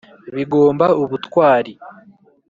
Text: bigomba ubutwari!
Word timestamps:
bigomba 0.35 0.85
ubutwari! 1.03 1.73